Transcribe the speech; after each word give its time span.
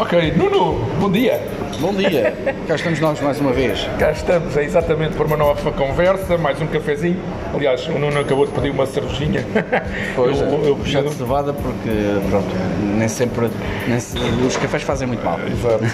Ok, 0.00 0.32
Nuno, 0.34 0.82
bom 0.98 1.10
dia. 1.10 1.38
Bom 1.78 1.92
dia, 1.92 2.34
cá 2.66 2.74
estamos 2.74 2.98
nós 3.00 3.20
mais 3.20 3.38
uma 3.38 3.52
vez. 3.52 3.86
Cá 3.98 4.12
estamos, 4.12 4.56
é 4.56 4.64
exatamente 4.64 5.14
por 5.14 5.26
uma 5.26 5.36
nova 5.36 5.70
conversa, 5.72 6.38
mais 6.38 6.58
um 6.58 6.66
cafezinho. 6.66 7.20
Aliás, 7.54 7.86
o 7.86 7.98
Nuno 7.98 8.18
acabou 8.18 8.46
de 8.46 8.52
pedir 8.52 8.70
uma 8.70 8.86
cervejinha. 8.86 9.44
Pois, 10.16 10.40
eu, 10.40 10.46
eu, 10.46 10.78
eu 10.86 11.02
de 11.04 11.14
cevada 11.14 11.52
porque, 11.52 11.90
pronto, 12.30 12.48
nem 12.96 13.08
sempre, 13.08 13.50
nem 13.86 14.00
se, 14.00 14.16
os 14.18 14.56
cafés 14.56 14.82
fazem 14.84 15.06
muito 15.06 15.22
mal. 15.22 15.38
Exato. 15.38 15.84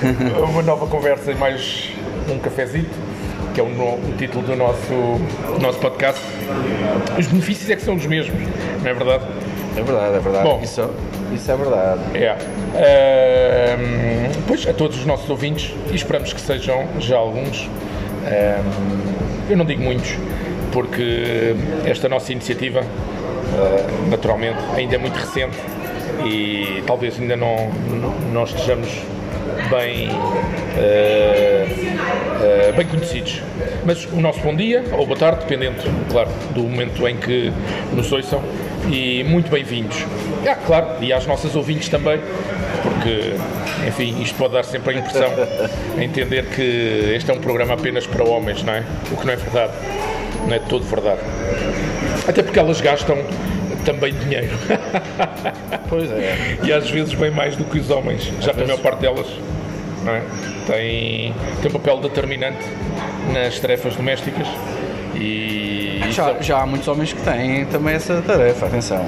uma 0.51 0.63
nova 0.63 0.87
conversa 0.87 1.33
e 1.33 1.35
mais 1.35 1.91
um 2.31 2.39
cafezito, 2.39 2.95
que 3.55 3.61
é 3.61 3.65
o, 3.65 3.67
o 3.67 4.15
título 4.17 4.47
do 4.47 4.55
nosso, 4.55 5.21
nosso 5.61 5.81
podcast. 5.81 6.23
Os 7.19 7.27
benefícios 7.27 7.69
é 7.71 7.75
que 7.75 7.83
são 7.83 7.97
os 7.97 8.07
mesmos, 8.07 8.41
não 8.85 8.89
é 8.89 8.95
verdade? 8.95 9.25
É 9.77 9.83
verdade, 9.83 10.17
é 10.17 10.21
verdade. 10.21 10.45
Bom, 10.49 10.61
isso, 10.63 10.91
isso 11.35 11.51
é 11.51 11.57
verdade. 11.57 12.01
É. 12.15 12.37
Uh, 13.75 14.43
pois, 14.47 14.67
a 14.67 14.73
todos 14.73 14.99
os 14.99 15.05
nossos 15.05 15.29
ouvintes, 15.29 15.75
e 15.91 15.95
esperamos 15.95 16.33
que 16.33 16.41
sejam 16.41 16.87
já 16.99 17.17
alguns, 17.17 17.67
uh, 17.67 17.71
eu 19.51 19.57
não 19.57 19.65
digo 19.65 19.83
muitos, 19.83 20.17
porque 20.73 21.55
esta 21.85 22.09
nossa 22.09 22.33
iniciativa, 22.33 22.83
naturalmente, 24.09 24.59
ainda 24.75 24.97
é 24.97 24.99
muito 24.99 25.17
recente 25.17 25.57
e 26.25 26.83
talvez 26.87 27.19
ainda 27.19 27.37
não, 27.37 27.71
não 28.33 28.45
estejamos 28.45 28.89
bem, 29.69 30.09
uh, 30.11 31.67
bem 32.77 32.87
conhecidos. 32.87 33.43
Mas 33.85 34.05
o 34.07 34.21
nosso 34.21 34.41
bom 34.41 34.55
dia, 34.55 34.85
ou 34.93 35.07
boa 35.07 35.19
tarde, 35.19 35.41
dependendo, 35.41 35.83
claro, 36.11 36.29
do 36.55 36.63
momento 36.63 37.07
em 37.07 37.17
que 37.17 37.53
nos 37.93 38.11
ouçam, 38.13 38.43
e 38.91 39.25
muito 39.25 39.51
bem-vindos. 39.51 40.05
É, 40.45 40.55
claro, 40.55 40.89
e 41.01 41.13
às 41.13 41.27
nossas 41.27 41.57
ouvintes 41.57 41.89
também, 41.89 42.21
porque, 42.83 43.35
enfim, 43.87 44.23
isto 44.23 44.37
pode 44.37 44.55
dar 44.55 44.65
sempre 44.65 44.95
a 44.95 44.99
impressão 44.99 45.31
a 45.97 46.03
entender 46.03 46.47
que 46.47 47.13
este 47.15 47.31
é 47.31 47.35
um 47.35 47.41
programa 47.41 47.75
apenas 47.75 48.07
para 48.07 48.25
homens, 48.25 48.63
não 48.63 48.73
é? 48.75 48.85
O 49.11 49.17
que 49.17 49.27
não 49.27 49.33
é 49.33 49.37
verdade. 49.37 49.73
Não 50.47 50.55
é 50.55 50.59
todo 50.61 50.85
verdade. 50.85 51.21
Até 52.29 52.43
porque 52.43 52.59
elas 52.59 52.81
gastam 52.81 53.19
também 53.85 54.13
dinheiro. 54.15 54.51
Pois 55.89 56.11
é. 56.11 56.59
E 56.65 56.73
às 56.73 56.91
vezes 56.91 57.15
bem 57.15 57.31
mais 57.31 57.57
do 57.57 57.65
que 57.65 57.79
os 57.79 57.91
homens, 57.91 58.33
já 58.41 58.53
que 58.53 58.61
a 58.61 58.67
maior 58.67 58.81
parte 58.81 59.01
delas 59.01 59.27
é? 60.15 60.23
tem, 60.67 61.35
tem 61.61 61.71
um 61.71 61.73
papel 61.73 61.99
determinante 62.01 62.65
nas 63.33 63.59
tarefas 63.59 63.97
domésticas 63.97 64.47
e 65.15 66.01
já, 66.11 66.35
já 66.41 66.61
há 66.61 66.67
muitos 66.67 66.89
homens 66.89 67.13
que 67.13 67.23
têm 67.23 67.65
também 67.67 67.95
essa 67.95 68.23
tarefa, 68.23 68.67
atenção. 68.67 69.05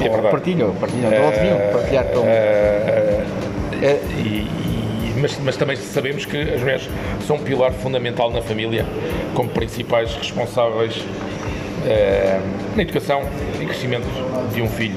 É 0.00 0.08
verdade. 0.08 0.30
Partilham, 0.30 0.74
partilham, 0.74 1.24
ou 1.24 1.30
deviam 1.30 1.58
partilhar 1.72 2.04
com. 2.06 2.24
É, 2.24 3.22
é, 3.82 4.00
mas, 5.16 5.38
mas 5.38 5.56
também 5.56 5.76
sabemos 5.76 6.24
que 6.24 6.40
as 6.40 6.60
mulheres 6.60 6.88
são 7.26 7.36
um 7.36 7.40
pilar 7.40 7.72
fundamental 7.72 8.30
na 8.30 8.40
família, 8.40 8.86
como 9.34 9.50
principais 9.50 10.14
responsáveis 10.14 10.94
é, 10.96 11.39
na 12.76 12.82
educação 12.82 13.22
e 13.60 13.66
crescimento 13.66 14.06
de 14.54 14.62
um 14.62 14.68
filho. 14.68 14.96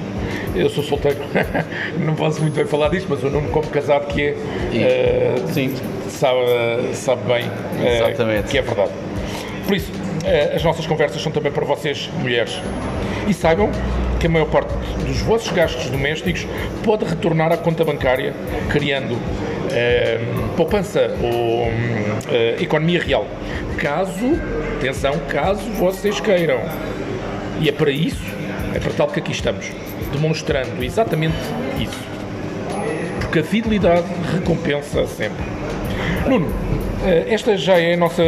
Eu 0.55 0.69
sou 0.69 0.83
solteiro, 0.83 1.17
não 1.99 2.15
posso 2.15 2.41
muito 2.41 2.53
bem 2.53 2.65
falar 2.65 2.89
disto, 2.89 3.07
mas 3.09 3.23
o 3.23 3.29
Nuno, 3.29 3.49
como 3.49 3.67
casado 3.67 4.07
que 4.07 4.21
é, 4.21 4.35
e, 4.71 5.41
uh, 5.41 5.53
sim. 5.53 5.73
Sabe, 6.09 6.39
sabe 6.93 7.21
bem 7.23 7.45
uh, 7.45 8.43
que 8.47 8.57
é 8.57 8.61
verdade. 8.61 8.91
Por 9.65 9.75
isso, 9.75 9.91
as 10.55 10.63
nossas 10.63 10.85
conversas 10.85 11.21
são 11.21 11.31
também 11.31 11.51
para 11.51 11.65
vocês, 11.65 12.09
mulheres. 12.19 12.61
E 13.27 13.33
saibam 13.33 13.69
que 14.19 14.27
a 14.27 14.29
maior 14.29 14.45
parte 14.45 14.73
dos 15.05 15.19
vossos 15.21 15.51
gastos 15.51 15.89
domésticos 15.89 16.47
pode 16.83 17.03
retornar 17.03 17.51
à 17.51 17.57
conta 17.57 17.83
bancária, 17.83 18.33
criando 18.69 19.17
poupança 20.55 21.11
ou 21.21 21.71
economia 22.59 23.01
real. 23.01 23.27
Caso, 23.77 24.39
atenção, 24.77 25.13
caso 25.29 25.61
vocês 25.71 26.19
queiram. 26.19 26.59
E 27.59 27.69
é 27.69 27.71
para 27.71 27.91
isso, 27.91 28.23
é 28.75 28.79
para 28.79 28.91
tal 28.91 29.07
que 29.07 29.19
aqui 29.19 29.31
estamos 29.31 29.71
demonstrando 30.11 30.83
exatamente 30.83 31.35
isso. 31.79 31.99
Porque 33.19 33.39
a 33.39 33.43
fidelidade 33.43 34.05
recompensa 34.33 35.05
sempre. 35.07 35.43
Nuno, 36.27 36.47
eh, 37.05 37.25
esta 37.29 37.57
já 37.57 37.79
é 37.79 37.93
a 37.93 37.97
nossa, 37.97 38.23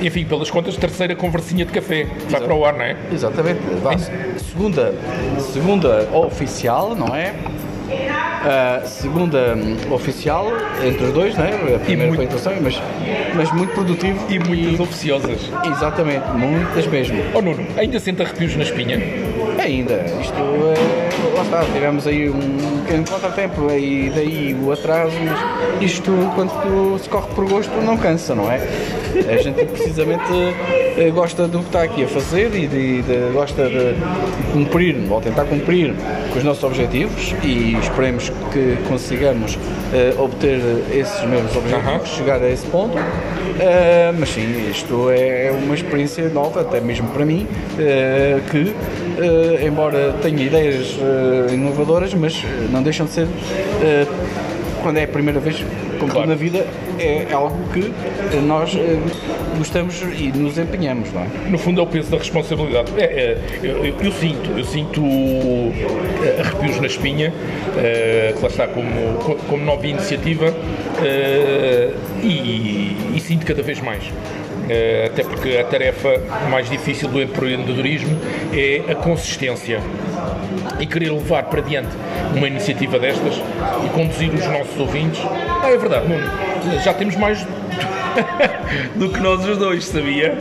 enfim, 0.00 0.24
pelas 0.24 0.50
contas, 0.50 0.76
terceira 0.76 1.16
conversinha 1.16 1.64
de 1.64 1.72
café. 1.72 2.06
Vai 2.28 2.40
para 2.40 2.54
o 2.54 2.64
ar, 2.64 2.74
não 2.74 2.82
é? 2.82 2.96
Exatamente. 3.12 3.60
Segunda, 4.50 4.94
segunda 5.52 6.08
oficial, 6.12 6.94
não 6.94 7.14
é? 7.14 7.34
A 7.90 8.86
segunda 8.86 9.56
hum, 9.56 9.92
oficial, 9.92 10.46
entre 10.84 11.06
os 11.06 11.12
dois, 11.12 11.34
né? 11.36 11.50
a 11.74 11.78
primeira 11.78 12.14
muito, 12.14 12.38
foi 12.38 12.60
mas, 12.60 12.80
mas 13.34 13.52
muito 13.52 13.72
produtivo. 13.74 14.24
E 14.30 14.38
muitas 14.38 14.78
e, 14.78 14.82
oficiosas. 14.82 15.50
Exatamente, 15.64 16.26
muitas 16.30 16.86
mesmo. 16.86 17.22
Oh 17.34 17.42
Nuno, 17.42 17.66
ainda 17.76 17.98
sente 17.98 18.22
arrepios 18.22 18.56
na 18.56 18.62
espinha? 18.62 18.98
Ainda, 19.58 20.04
isto 20.20 20.34
é. 20.36 21.08
Lá 21.36 21.42
está, 21.42 21.64
tivemos 21.72 22.06
aí 22.06 22.28
um 22.28 22.82
pequeno 22.84 23.04
contratempo 23.08 23.70
e 23.70 24.10
daí 24.14 24.56
o 24.60 24.72
atraso, 24.72 25.14
mas 25.24 25.82
isto, 25.82 26.12
quando 26.34 26.98
se 26.98 27.08
corre 27.08 27.28
por 27.34 27.48
gosto, 27.48 27.72
não 27.82 27.96
cansa, 27.96 28.34
não 28.34 28.50
é? 28.50 28.58
A 29.26 29.36
gente 29.42 29.64
precisamente 29.64 30.32
eh, 30.96 31.10
gosta 31.10 31.46
do 31.46 31.60
que 31.60 31.66
está 31.66 31.82
aqui 31.82 32.04
a 32.04 32.08
fazer 32.08 32.54
e 32.54 32.66
de, 32.66 33.02
de, 33.02 33.32
gosta 33.32 33.68
de 33.68 33.94
cumprir, 34.52 34.96
ou 35.10 35.20
tentar 35.20 35.44
cumprir 35.44 35.94
com 36.32 36.38
os 36.38 36.44
nossos 36.44 36.64
objetivos 36.64 37.34
e 37.42 37.76
esperemos 37.80 38.30
que 38.52 38.76
consigamos 38.88 39.54
uh, 39.54 40.22
obter 40.22 40.60
esses 40.92 41.24
mesmos 41.24 41.54
objetivos, 41.56 42.08
chegar 42.08 42.42
a 42.42 42.50
esse 42.50 42.66
ponto. 42.66 42.96
Uh, 42.96 44.14
mas 44.18 44.28
sim, 44.28 44.70
isto 44.70 45.10
é 45.10 45.52
uma 45.52 45.74
experiência 45.74 46.28
nova, 46.28 46.60
até 46.60 46.80
mesmo 46.80 47.08
para 47.08 47.24
mim, 47.24 47.46
uh, 47.74 48.40
que, 48.50 48.74
embora 49.66 50.14
tenha 50.22 50.42
ideias 50.42 50.96
inovadoras, 51.52 52.14
mas 52.14 52.44
não 52.70 52.82
deixam 52.82 53.06
de 53.06 53.12
ser, 53.12 53.26
quando 54.82 54.98
é 54.98 55.04
a 55.04 55.08
primeira 55.08 55.40
vez, 55.40 55.64
como 55.98 56.10
claro. 56.10 56.12
tudo 56.12 56.28
na 56.28 56.34
vida, 56.34 56.66
é 56.98 57.26
algo 57.32 57.56
que 57.72 57.92
nós 58.46 58.76
gostamos 59.56 60.00
e 60.02 60.32
nos 60.32 60.58
empenhamos, 60.58 61.12
não 61.12 61.22
é? 61.22 61.26
No 61.48 61.58
fundo 61.58 61.80
é 61.80 61.84
o 61.84 61.86
peso 61.86 62.10
da 62.10 62.18
responsabilidade. 62.18 62.92
É, 62.96 63.04
é, 63.04 63.38
eu, 63.62 63.84
eu, 63.84 63.94
eu, 64.00 64.12
sinto, 64.12 64.50
eu 64.56 64.64
sinto 64.64 65.02
arrepios 66.38 66.80
na 66.80 66.86
espinha, 66.86 67.32
que 68.36 68.42
lá 68.42 68.48
está 68.48 68.66
como, 68.68 69.36
como 69.48 69.64
nova 69.64 69.86
iniciativa, 69.86 70.50
uh, 70.50 71.94
e, 72.22 72.96
e 73.14 73.20
sinto 73.20 73.46
cada 73.46 73.62
vez 73.62 73.80
mais. 73.80 74.04
Até 75.06 75.24
porque 75.24 75.56
a 75.56 75.64
tarefa 75.64 76.20
mais 76.50 76.68
difícil 76.68 77.08
do 77.08 77.22
empreendedorismo 77.22 78.14
é 78.52 78.92
a 78.92 78.94
consistência 78.94 79.80
e 80.78 80.86
querer 80.86 81.12
levar 81.12 81.44
para 81.44 81.60
diante 81.60 81.88
uma 82.34 82.46
iniciativa 82.46 82.98
destas 82.98 83.34
e 83.84 83.88
conduzir 83.90 84.32
os 84.32 84.46
nossos 84.46 84.78
ouvintes. 84.78 85.20
Ah, 85.62 85.70
é 85.70 85.76
verdade, 85.76 86.08
Nuno, 86.08 86.24
já 86.82 86.94
temos 86.94 87.16
mais 87.16 87.46
do 88.96 89.08
que 89.10 89.20
nós 89.20 89.44
os 89.46 89.58
dois, 89.58 89.84
sabia? 89.84 90.36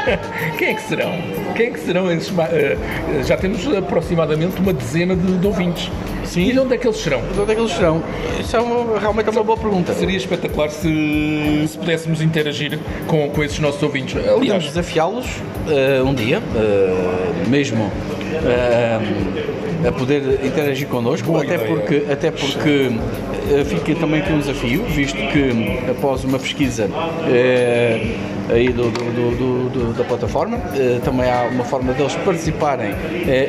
Quem 0.58 0.68
é 0.68 0.74
que 0.74 0.82
serão? 0.82 1.12
Quem 1.56 1.66
é 1.66 1.70
que 1.70 1.80
serão 1.80 2.10
esses? 2.10 2.32
Eh, 2.38 2.76
já 3.24 3.36
temos 3.36 3.66
aproximadamente 3.74 4.60
uma 4.60 4.72
dezena 4.72 5.16
de, 5.16 5.38
de 5.38 5.46
ouvintes. 5.46 5.90
Sim. 6.24 6.48
E 6.48 6.52
de 6.52 6.58
onde 6.58 6.74
é 6.74 6.78
que 6.78 6.86
eles 6.86 6.98
serão? 6.98 7.20
De 7.32 7.40
onde 7.40 7.52
é 7.52 7.54
que 7.54 7.60
eles 7.60 7.72
serão? 7.72 8.02
Isso 8.40 8.56
é 8.56 8.60
uma, 8.60 8.98
realmente 8.98 9.28
é 9.28 9.32
uma 9.32 9.44
boa 9.44 9.58
pergunta. 9.58 9.92
Seria 9.94 10.16
espetacular 10.16 10.70
se, 10.70 11.64
se 11.68 11.78
pudéssemos 11.78 12.20
interagir 12.20 12.78
com, 13.06 13.28
com 13.30 13.42
esses 13.44 13.58
nossos 13.58 13.82
ouvintes. 13.82 14.16
Aliás, 14.16 14.38
Podemos 14.38 14.64
desafiá-los 14.64 15.26
uh, 15.26 16.04
um 16.04 16.14
dia, 16.14 16.38
uh, 16.40 17.48
mesmo. 17.48 17.84
Uh, 17.84 19.64
a 19.86 19.92
poder 19.92 20.40
interagir 20.44 20.88
connosco, 20.88 21.26
Boa 21.28 21.42
até 21.42 21.56
ideia. 21.56 21.68
porque, 21.68 22.04
até 22.10 22.30
porque 22.30 22.88
uh, 22.88 23.64
fica 23.66 23.94
também 24.00 24.20
aqui 24.20 24.32
um 24.32 24.38
desafio, 24.38 24.82
visto 24.84 25.16
que 25.16 25.90
após 25.90 26.24
uma 26.24 26.38
pesquisa 26.38 26.86
uh, 26.86 28.33
aí 28.48 28.68
do, 28.68 28.90
do, 28.90 29.68
do, 29.70 29.92
da 29.94 30.04
plataforma, 30.04 30.58
uh, 30.58 31.00
também 31.00 31.30
há 31.30 31.48
uma 31.50 31.64
forma 31.64 31.92
deles 31.92 32.14
participarem 32.16 32.92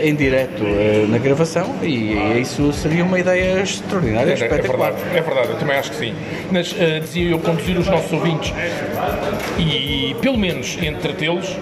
em 0.04 0.16
direto 0.16 0.64
na 1.10 1.18
gravação 1.18 1.76
e, 1.82 2.40
isso 2.40 2.72
seria 2.74 3.04
uma 3.04 3.20
ideia 3.20 3.62
extraordinária, 3.62 4.30
é, 4.30 4.32
é 4.32 4.34
espetacular. 4.34 4.90
É 4.90 4.94
verdade, 4.94 5.18
é 5.18 5.22
verdade, 5.22 5.50
eu 5.50 5.58
também 5.58 5.78
acho 5.78 5.92
que 5.92 5.98
sim. 5.98 6.16
Mas 6.52 6.76
dizia 7.02 7.32
eu 7.32 7.40
conduzir 7.40 7.78
os 7.78 7.88
nossos 7.88 8.12
ouvintes 8.12 8.54
e 9.58 10.16
pelo 10.22 10.38
menos 10.38 10.78
entretê-los 10.82 11.58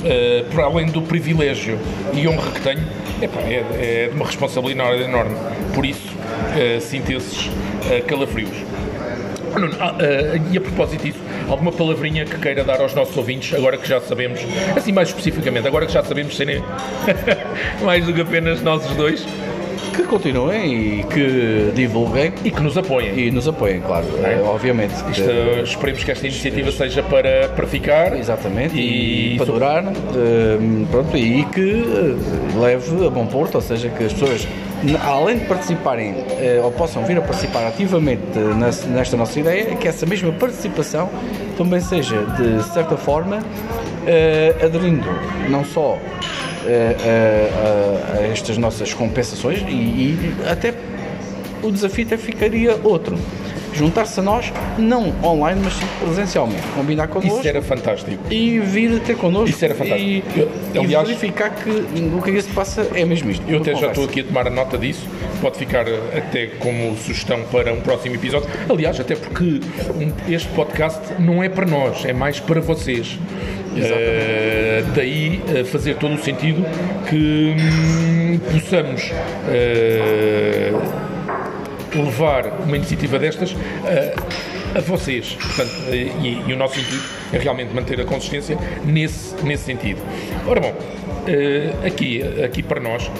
uh, 0.00 0.44
para 0.52 0.64
além 0.64 0.86
do 0.86 1.02
privilégio 1.02 1.78
e 2.12 2.26
honra 2.26 2.50
que 2.52 2.60
tenho, 2.60 2.82
epá, 3.20 3.40
é, 3.40 3.64
é 3.78 4.08
de 4.08 4.14
uma 4.14 4.26
responsabilidade 4.26 5.02
enorme. 5.02 5.36
Por 5.74 5.84
isso, 5.84 6.08
uh, 6.08 6.80
sinto 6.80 7.12
esses 7.12 7.46
uh, 7.46 8.02
calafrios. 8.06 8.56
Ah, 9.80 9.96
e 10.52 10.56
a 10.56 10.60
propósito 10.60 11.02
disso, 11.02 11.18
alguma 11.50 11.72
palavrinha 11.72 12.24
que 12.24 12.38
queira 12.38 12.64
dar 12.64 12.80
aos 12.80 12.94
nossos 12.94 13.16
ouvintes, 13.16 13.52
agora 13.54 13.76
que 13.76 13.88
já 13.88 14.00
sabemos, 14.00 14.40
assim 14.76 14.92
mais 14.92 15.08
especificamente, 15.08 15.66
agora 15.66 15.86
que 15.86 15.92
já 15.92 16.02
sabemos 16.02 16.36
serem 16.36 16.62
mais 17.82 18.04
do 18.04 18.12
que 18.14 18.20
apenas 18.20 18.62
nós 18.62 18.84
dois? 18.96 19.24
que 19.94 20.04
continuem 20.04 21.00
e 21.00 21.02
que 21.04 21.72
divulguem 21.74 22.32
e 22.44 22.50
que 22.50 22.60
nos 22.62 22.78
apoiem. 22.78 23.18
e 23.18 23.30
nos 23.30 23.48
apoiem, 23.48 23.80
claro, 23.80 24.06
É. 24.24 24.40
obviamente. 24.44 24.94
Isto, 25.10 25.28
eh, 25.28 25.62
esperemos 25.64 26.04
que 26.04 26.12
esta 26.12 26.26
iniciativa 26.26 26.70
seja 26.70 27.02
para, 27.02 27.48
para 27.48 27.66
ficar. 27.66 28.16
Exatamente, 28.16 28.76
e, 28.78 29.34
E 29.34 29.36
para 29.36 29.46
durar, 29.46 29.84
eh, 29.84 30.58
pronto, 30.92 31.16
e 31.16 31.44
que 31.46 31.82
eh, 31.82 32.58
leve 32.60 33.04
a 33.04 33.10
bom 33.10 33.26
porto, 33.26 33.56
ou 33.56 33.60
seja, 33.60 33.88
que 33.88 34.04
as 34.04 34.12
pessoas, 34.12 34.46
além 35.02 35.38
de 35.38 35.44
participarem, 35.44 36.24
eh, 36.30 36.60
ou 36.62 36.72
possam 36.72 37.04
vir 37.04 37.18
a 37.18 37.20
participar 37.20 37.66
ativamente 37.66 38.22
eh, 38.36 38.88
nesta 38.88 39.16
nossa 39.16 39.38
ideia, 39.38 39.76
que 39.76 39.86
essa 39.86 40.06
mesma 40.06 40.32
participação 40.32 41.10
também 41.56 41.80
seja, 41.80 42.24
de 42.36 42.62
certa 42.72 42.96
forma, 42.96 43.40
eh, 44.06 44.54
aderindo 44.62 45.08
não 45.48 45.64
só 45.64 45.98
a 46.62 48.22
estas 48.22 48.58
nossas 48.58 48.92
compensações, 48.92 49.60
e, 49.66 49.72
e 49.72 50.34
até 50.46 50.74
o 51.62 51.70
desafio 51.70 52.04
até 52.04 52.16
ficaria 52.16 52.78
outro. 52.84 53.16
Juntar-se 53.74 54.18
a 54.20 54.22
nós, 54.22 54.52
não 54.78 55.12
online, 55.22 55.60
mas 55.64 55.74
sim 55.74 55.86
presencialmente. 56.00 56.62
Combinar 56.74 57.08
connosco 57.08 57.38
Isso 57.38 57.48
era 57.48 57.62
fantástico. 57.62 58.22
e 58.30 58.58
vir 58.60 59.00
ter 59.00 59.16
connosco 59.16 59.48
Isso 59.50 59.64
era 59.64 59.74
fantástico. 59.74 60.28
e, 60.36 60.40
Eu- 60.40 60.48
e 60.74 60.78
aliás- 60.78 61.08
verificar 61.08 61.50
que 61.50 61.70
o 61.70 62.20
que 62.22 62.30
aí 62.30 62.42
se 62.42 62.48
passa 62.50 62.86
é 62.94 63.04
mesmo 63.04 63.30
isto. 63.30 63.44
Eu 63.48 63.60
até 63.60 63.74
já 63.74 63.88
estou 63.88 64.04
aqui 64.04 64.20
a 64.20 64.24
tomar 64.24 64.50
nota 64.50 64.76
disso, 64.76 65.06
pode 65.40 65.56
ficar 65.58 65.84
até 66.16 66.46
como 66.58 66.96
sugestão 66.96 67.42
para 67.50 67.72
um 67.72 67.80
próximo 67.80 68.14
episódio. 68.16 68.48
Aliás, 68.68 68.98
até 69.00 69.14
porque 69.16 69.60
este 70.28 70.48
podcast 70.50 71.00
não 71.18 71.42
é 71.42 71.48
para 71.48 71.66
nós, 71.66 72.04
é 72.04 72.12
mais 72.12 72.38
para 72.40 72.60
vocês. 72.60 73.18
Eh, 73.76 74.82
daí 74.96 75.40
eh, 75.54 75.62
fazer 75.64 75.94
todo 75.94 76.14
o 76.14 76.18
sentido 76.18 76.64
que 77.08 77.54
hum, 77.56 78.40
possamos 78.52 79.12
eh, 79.48 80.72
levar 81.94 82.46
uma 82.64 82.76
iniciativa 82.76 83.18
destas 83.18 83.54
eh, 83.84 84.14
a 84.74 84.80
vocês. 84.80 85.36
Portanto, 85.40 85.72
eh, 85.88 86.10
e, 86.22 86.44
e 86.46 86.52
o 86.52 86.56
nosso 86.56 86.78
intuito 86.78 87.04
é 87.32 87.38
realmente 87.38 87.74
manter 87.74 88.00
a 88.00 88.04
consistência 88.04 88.56
nesse, 88.84 89.34
nesse 89.44 89.64
sentido. 89.64 90.00
Ora 90.46 90.60
bom, 90.60 90.74
eh, 91.26 91.70
aqui, 91.86 92.22
aqui 92.44 92.62
para 92.62 92.80
nós, 92.80 93.10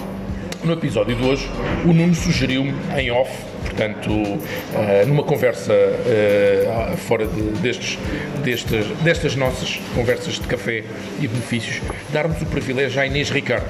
no 0.63 0.73
episódio 0.73 1.15
de 1.15 1.23
hoje, 1.23 1.49
o 1.85 1.91
Nuno 1.93 2.13
sugeriu-me 2.13 2.73
em 2.95 3.09
off, 3.09 3.31
portanto, 3.63 4.11
numa 5.07 5.23
conversa 5.23 5.73
fora 7.07 7.25
de- 7.25 7.41
destes, 7.61 7.97
destas, 8.43 8.85
destas 9.01 9.35
nossas 9.35 9.79
conversas 9.95 10.35
de 10.35 10.41
café 10.41 10.83
e 11.19 11.27
benefícios, 11.27 11.81
darmos 12.13 12.39
o 12.43 12.45
privilégio 12.45 13.01
à 13.01 13.07
Inês 13.07 13.31
Ricardo. 13.31 13.65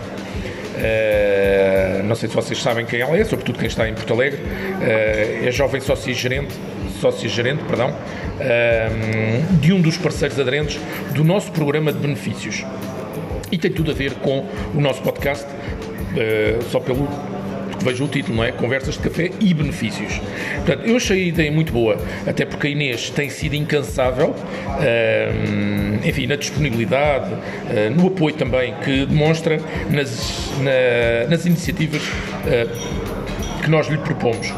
Uh, 0.82 2.04
não 2.04 2.16
sei 2.16 2.28
se 2.28 2.36
vocês 2.36 2.60
sabem 2.60 2.86
quem 2.86 3.02
ela 3.02 3.16
é, 3.16 3.24
sobretudo 3.24 3.60
quem 3.60 3.68
está 3.68 3.88
em 3.88 3.94
Porto 3.94 4.14
Alegre. 4.14 4.42
Uh, 4.42 5.48
é 5.48 5.52
jovem 5.52 5.80
sócio-gerente, 5.80 6.56
sócio-gerente, 7.00 7.64
perdão, 7.66 7.90
uh, 7.92 9.54
de 9.60 9.72
um 9.72 9.80
dos 9.80 9.98
parceiros 9.98 10.40
aderentes 10.40 10.80
do 11.14 11.24
nosso 11.24 11.52
programa 11.52 11.94
de 11.94 12.00
benefícios. 12.00 12.66
E 13.52 13.58
tem 13.58 13.72
tudo 13.72 13.92
a 13.92 13.94
ver 13.94 14.16
com 14.16 14.48
o 14.74 14.82
nosso 14.82 15.02
podcast, 15.02 15.46
só 16.72 16.80
pelo 16.80 17.08
vejo 17.84 18.06
o 18.06 18.08
título, 18.08 18.38
não 18.38 18.44
é? 18.44 18.52
Conversas 18.52 18.96
de 18.96 19.02
café 19.02 19.32
e 19.40 19.54
benefícios. 19.54 20.20
Portanto, 20.66 20.86
eu 20.88 20.96
achei 20.98 21.24
a 21.24 21.28
ideia 21.28 21.52
muito 21.52 21.72
boa, 21.74 21.98
até 22.28 22.46
porque 22.46 22.68
a 22.68 22.70
Inês 22.70 23.10
tem 23.10 23.30
sido 23.30 23.56
incansável, 23.56 24.36
hum, 24.36 26.00
enfim, 26.04 26.28
na 26.28 26.36
disponibilidade, 26.36 27.32
eh, 27.70 27.90
no 27.90 28.08
apoio 28.08 28.36
também 28.36 28.74
que 28.84 29.06
demonstra 29.06 29.60
nas, 29.90 30.52
na- 30.60 31.30
nas 31.30 31.46
iniciativas 31.46 32.02
eh, 32.48 32.68
que 33.64 33.70
nós 33.70 33.88
lhe 33.88 33.98
propomos. 33.98 34.52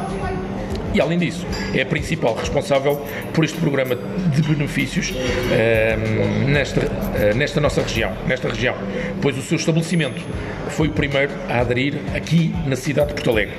E 0.93 1.01
além 1.01 1.17
disso, 1.17 1.45
é 1.73 1.81
a 1.81 1.85
principal 1.85 2.35
responsável 2.35 3.03
por 3.33 3.43
este 3.43 3.57
programa 3.57 3.95
de 3.95 4.41
benefícios 4.43 5.11
ehm, 5.51 6.51
nesta, 6.51 6.81
eh, 7.15 7.33
nesta 7.33 7.59
nossa 7.59 7.81
região, 7.81 8.13
nesta 8.27 8.47
região, 8.47 8.75
pois 9.21 9.35
o 9.37 9.41
seu 9.41 9.57
estabelecimento 9.57 10.21
foi 10.69 10.89
o 10.89 10.91
primeiro 10.91 11.31
a 11.49 11.61
aderir 11.61 11.95
aqui 12.15 12.53
na 12.67 12.75
cidade 12.75 13.09
de 13.09 13.13
Porto 13.15 13.31
Alegre. 13.31 13.55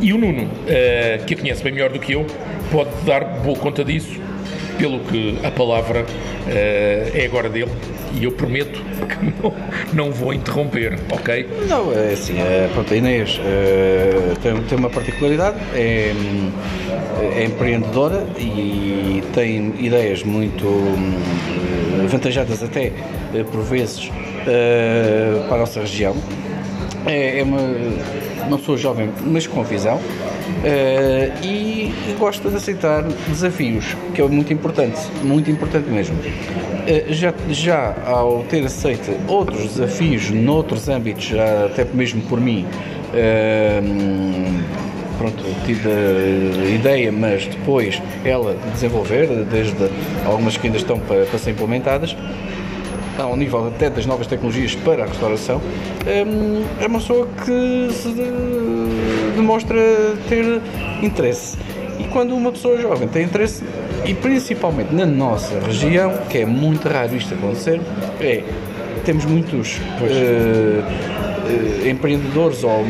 E 0.00 0.12
o 0.12 0.18
Nuno, 0.18 0.50
eh, 0.66 1.20
que 1.26 1.34
a 1.34 1.36
conhece 1.36 1.62
bem 1.62 1.72
melhor 1.72 1.92
do 1.92 2.00
que 2.00 2.12
eu, 2.12 2.26
pode 2.72 2.90
dar 3.06 3.24
boa 3.24 3.56
conta 3.56 3.84
disso, 3.84 4.20
pelo 4.78 5.00
que 5.00 5.38
a 5.44 5.50
palavra 5.50 6.04
eh, 6.48 7.12
é 7.14 7.24
agora 7.24 7.48
dele 7.48 7.70
e 8.14 8.24
eu 8.24 8.32
prometo 8.32 8.80
que 9.06 9.24
não, 9.42 9.54
não 9.92 10.12
vou 10.12 10.32
interromper, 10.32 10.98
ok? 11.10 11.48
Não, 11.68 11.92
é 11.92 12.12
assim, 12.12 12.38
é, 12.38 12.68
pronto, 12.72 12.92
a 12.92 12.96
Inês 12.96 13.40
é, 13.44 14.34
tem, 14.42 14.56
tem 14.62 14.78
uma 14.78 14.90
particularidade, 14.90 15.58
é, 15.74 16.12
é 17.36 17.44
empreendedora 17.44 18.26
e 18.38 19.22
tem 19.34 19.74
ideias 19.78 20.22
muito 20.22 20.66
hum, 20.66 21.20
avantajadas 22.04 22.62
até 22.62 22.92
eh, 23.34 23.44
por 23.50 23.62
vezes 23.62 24.10
eh, 24.46 25.44
para 25.48 25.56
a 25.56 25.60
nossa 25.60 25.80
região. 25.80 26.16
É, 27.06 27.40
é 27.40 27.42
uma, 27.42 27.60
uma 28.46 28.58
pessoa 28.58 28.76
jovem, 28.76 29.10
mas 29.24 29.46
com 29.46 29.62
visão 29.62 30.00
eh, 30.64 31.30
e 31.42 31.92
gosta 32.18 32.50
de 32.50 32.56
aceitar 32.56 33.02
desafios, 33.28 33.96
que 34.14 34.20
é 34.20 34.26
muito 34.26 34.52
importante, 34.52 35.00
muito 35.22 35.50
importante 35.50 35.88
mesmo. 35.88 36.16
Eh, 36.86 37.06
já, 37.10 37.32
já 37.50 37.94
ao 38.06 38.42
ter 38.44 38.64
aceito 38.64 39.12
outros 39.28 39.74
desafios 39.74 40.30
noutros 40.30 40.88
âmbitos, 40.88 41.24
já 41.24 41.66
até 41.66 41.84
mesmo 41.84 42.22
por 42.22 42.40
mim, 42.40 42.66
eh, 43.14 43.80
pronto, 45.18 45.44
tive 45.64 45.88
a 45.90 46.70
ideia, 46.70 47.12
mas 47.12 47.46
depois 47.46 48.00
ela 48.24 48.56
desenvolver, 48.72 49.26
desde 49.50 49.90
algumas 50.24 50.56
que 50.56 50.66
ainda 50.66 50.78
estão 50.78 50.98
para, 50.98 51.24
para 51.26 51.38
ser 51.38 51.50
implementadas, 51.50 52.16
ao 53.18 53.36
nível 53.36 53.66
até 53.66 53.90
das 53.90 54.06
novas 54.06 54.26
tecnologias 54.26 54.74
para 54.76 55.04
a 55.04 55.06
restauração, 55.06 55.60
é 56.06 56.86
uma 56.86 57.00
pessoa 57.00 57.28
que 57.44 57.92
se 57.92 58.08
demonstra 59.38 59.78
ter 60.28 60.60
interesse. 61.02 61.56
E 61.98 62.04
quando 62.04 62.34
uma 62.34 62.52
pessoa 62.52 62.78
jovem 62.80 63.08
tem 63.08 63.24
interesse, 63.24 63.64
e 64.04 64.14
principalmente 64.14 64.94
na 64.94 65.04
nossa 65.06 65.58
região, 65.60 66.12
que 66.28 66.38
é 66.38 66.46
muito 66.46 66.88
raro 66.88 67.14
isto 67.16 67.34
acontecer, 67.34 67.80
é 68.20 68.42
temos 69.04 69.24
muitos 69.24 69.80
eh, 70.02 70.82
eh, 71.84 71.88
empreendedores 71.90 72.62
ou 72.62 72.84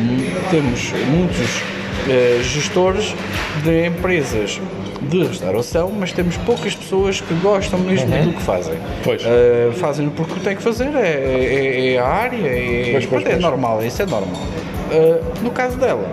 temos 0.51 0.91
muitos 1.09 1.61
eh, 2.09 2.39
gestores 2.43 3.15
de 3.63 3.87
empresas 3.87 4.59
de 5.01 5.23
restauração, 5.23 5.91
mas 5.97 6.11
temos 6.11 6.35
poucas 6.37 6.75
pessoas 6.75 7.21
que 7.21 7.33
gostam 7.35 7.79
mesmo 7.79 8.09
do 8.23 8.33
que 8.33 8.41
fazem. 8.41 8.75
Pois. 9.03 9.21
Uh, 9.23 9.71
fazem 9.77 10.09
porque 10.09 10.33
o 10.33 10.35
que 10.35 10.41
têm 10.41 10.55
que 10.57 10.61
fazer 10.61 10.89
é, 10.93 11.07
é- 11.07 11.93
é 11.93 11.97
a 11.99 12.05
área, 12.05 12.37
é, 12.45 12.89
Pois, 12.91 13.05
pois, 13.05 13.25
é 13.25 13.29
pois. 13.29 13.41
normal, 13.41 13.81
isso 13.85 14.01
é 14.01 14.05
normal. 14.05 14.41
Uh, 14.91 15.43
no 15.43 15.51
caso 15.51 15.77
dela, 15.77 16.03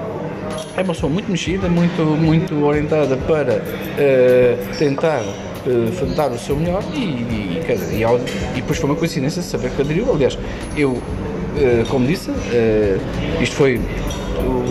é 0.77 0.83
uma 0.83 0.93
pessoa 0.95 1.11
muito 1.11 1.31
mexida, 1.31 1.69
muito, 1.69 2.03
muito 2.03 2.65
orientada 2.65 3.17
para 3.17 3.57
uh, 3.57 4.77
tentar 4.79 5.23
uh, 5.23 6.15
dar 6.15 6.31
o 6.31 6.39
seu 6.39 6.57
melhor 6.57 6.83
e, 6.95 6.99
e, 6.99 7.63
quer 7.67 7.77
dizer, 7.77 7.97
e, 7.97 8.03
e 8.03 8.61
depois 8.61 8.79
foi 8.79 8.91
uma 8.91 8.97
coincidência 8.97 9.43
saber 9.43 9.71
que 9.71 9.83
aderiu. 9.83 10.13
Aliás, 10.13 10.39
eu, 10.77 10.93
uh, 10.93 11.03
como 11.89 12.07
disse, 12.07 12.31
uh, 12.31 13.43
isto 13.43 13.57
foi 13.57 13.81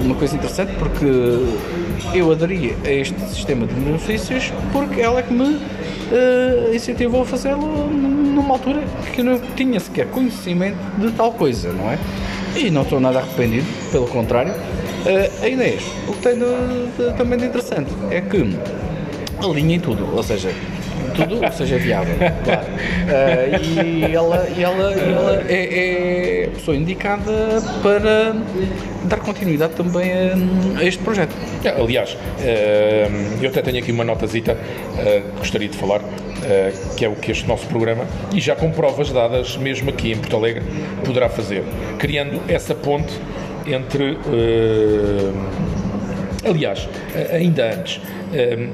uma 0.03 0.15
coisa 0.15 0.35
interessante 0.35 0.73
porque 0.77 1.05
eu 2.13 2.31
aderi 2.31 2.75
a 2.85 2.91
este 2.91 3.19
sistema 3.21 3.65
de 3.65 3.73
benefícios 3.73 4.53
porque 4.71 5.01
ela 5.01 5.19
é 5.19 5.23
que 5.23 5.33
me 5.33 5.59
eh, 6.11 6.71
incentivou 6.75 7.23
a 7.23 7.25
fazê-lo 7.25 7.87
numa 7.87 8.53
altura 8.53 8.83
que 9.11 9.21
eu 9.21 9.25
não 9.25 9.39
tinha 9.55 9.79
sequer 9.79 10.07
conhecimento 10.07 10.77
de 10.99 11.11
tal 11.11 11.31
coisa, 11.31 11.73
não 11.73 11.89
é? 11.89 11.97
E 12.55 12.69
não 12.69 12.83
estou 12.83 12.99
nada 12.99 13.19
arrependido, 13.19 13.65
pelo 13.91 14.07
contrário. 14.07 14.53
Eh, 15.05 15.29
a 15.43 15.47
Inês, 15.47 15.83
o 16.07 16.13
que 16.13 16.21
tem 16.21 16.33
de- 16.35 16.87
de- 17.09 17.13
também 17.17 17.37
de 17.37 17.45
interessante 17.45 17.91
é 18.09 18.21
que 18.21 18.37
alinha 19.43 19.75
em 19.75 19.79
tudo, 19.79 20.07
ou 20.15 20.23
seja, 20.23 20.49
tudo 21.15 21.39
seja 21.53 21.77
viável, 21.77 22.15
claro. 22.43 22.65
Eh, 23.07 23.59
e 23.61 24.15
ela, 24.15 24.47
e 24.57 24.63
ela, 24.63 24.93
e 24.93 25.13
ela 25.13 25.43
é, 25.47 26.41
é 26.43 26.45
a 26.47 26.49
pessoa 26.51 26.75
indicada 26.75 27.61
para 27.83 28.35
dar 29.03 29.17
continuidade 29.19 29.73
também 29.73 30.11
a, 30.11 30.79
a 30.79 30.83
este 30.83 31.03
projeto. 31.03 31.35
É, 31.63 31.69
Aliás, 31.69 32.17
eh, 32.41 33.07
eu 33.41 33.49
até 33.49 33.61
tenho 33.61 33.77
aqui 33.77 33.91
uma 33.91 34.03
notazita 34.03 34.57
eh, 34.97 35.21
que 35.33 35.39
gostaria 35.39 35.67
de 35.69 35.77
falar, 35.77 36.01
que 36.95 37.03
é 37.03 37.09
o 37.09 37.15
que 37.15 37.31
este 37.31 37.47
nosso 37.47 37.65
programa, 37.67 38.05
e 38.31 38.39
já 38.39 38.55
com 38.55 38.69
provas 38.71 39.11
dadas, 39.11 39.57
mesmo 39.57 39.89
aqui 39.89 40.11
em 40.11 40.17
Porto 40.17 40.35
Alegre, 40.35 40.63
poderá 41.03 41.27
fazer, 41.27 41.63
criando 41.97 42.39
essa 42.47 42.75
ponte 42.75 43.11
entre. 43.67 44.17
eh, 44.33 45.31
aliás, 46.45 46.87
ainda 47.31 47.73
antes. 47.73 47.99
eh, 48.33 48.67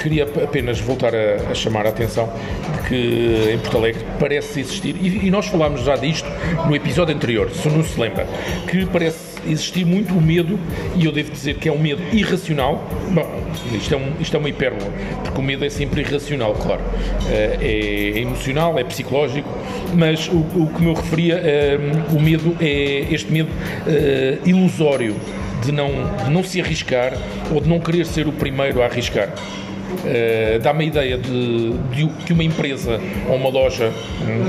queria 0.00 0.24
apenas 0.24 0.80
voltar 0.80 1.14
a, 1.14 1.50
a, 1.50 1.54
chamar 1.54 1.84
a 1.84 1.90
atenção 1.90 2.32
de 2.72 2.88
que 2.88 3.50
em 3.52 3.58
Porto 3.58 3.76
Alegre 3.76 4.02
parece 4.18 4.60
existir, 4.60 4.96
e, 4.98 5.26
e 5.26 5.30
nós 5.30 5.46
falámos 5.46 5.82
já 5.82 5.94
disto 5.94 6.26
no 6.66 6.74
episódio 6.74 7.14
anterior, 7.14 7.50
se 7.50 7.68
não 7.68 7.84
se 7.84 8.00
lembra, 8.00 8.26
que 8.66 8.86
parece 8.86 9.29
existir 9.46 9.84
muito 9.84 10.14
o 10.14 10.20
medo, 10.20 10.58
e 10.96 11.04
eu 11.04 11.12
devo 11.12 11.30
dizer 11.30 11.56
que 11.56 11.68
é 11.68 11.72
um 11.72 11.78
medo 11.78 12.02
irracional. 12.12 12.84
Bom, 13.10 13.28
isto 13.74 13.94
é, 13.94 13.96
um, 13.96 14.12
isto 14.20 14.36
é 14.36 14.38
uma 14.38 14.48
hipérbole, 14.48 14.90
porque 15.22 15.40
o 15.40 15.42
medo 15.42 15.64
é 15.64 15.70
sempre 15.70 16.02
irracional, 16.02 16.54
claro. 16.54 16.82
Eh, 17.28 17.58
é, 17.60 18.18
é 18.18 18.22
emocional, 18.22 18.78
é 18.78 18.84
psicológico, 18.84 19.48
mas 19.94 20.28
o, 20.28 20.38
o 20.38 20.70
que 20.74 20.82
me 20.82 20.94
referia, 20.94 21.34
eh, 21.34 21.78
o 22.12 22.20
medo 22.20 22.56
é 22.60 23.06
este 23.10 23.32
medo 23.32 23.50
eh, 23.86 24.38
ilusório 24.44 25.16
de 25.64 25.72
não, 25.72 25.90
de 26.24 26.30
não 26.30 26.42
se 26.42 26.60
arriscar 26.60 27.12
ou 27.52 27.60
de 27.60 27.68
não 27.68 27.78
querer 27.78 28.06
ser 28.06 28.26
o 28.26 28.32
primeiro 28.32 28.82
a 28.82 28.86
arriscar. 28.86 29.34
Uh, 29.90 30.58
dá-me 30.60 30.84
a 30.84 30.86
ideia 30.86 31.18
de, 31.18 31.72
de, 31.92 32.06
que 32.24 32.32
uma 32.32 32.44
empresa 32.44 33.00
ou 33.28 33.36
uma 33.36 33.48
loja, 33.48 33.92